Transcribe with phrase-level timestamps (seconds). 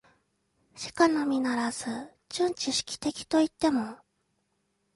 [0.75, 1.85] しかのみならず、
[2.27, 3.99] 純知識的といっても、